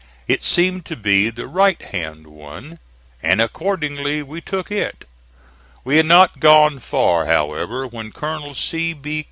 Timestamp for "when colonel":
7.85-8.55